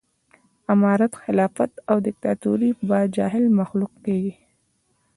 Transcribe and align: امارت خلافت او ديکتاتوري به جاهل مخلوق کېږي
امارت 0.73 1.13
خلافت 1.23 1.71
او 1.89 1.95
ديکتاتوري 2.07 2.69
به 2.87 2.97
جاهل 3.15 3.43
مخلوق 3.59 3.93
کېږي 4.05 4.33